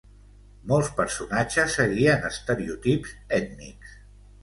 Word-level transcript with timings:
Molts 0.71 0.89
personatges 1.01 1.77
seguien 1.81 2.27
estereotips 2.33 3.17
ètnics. 3.43 3.99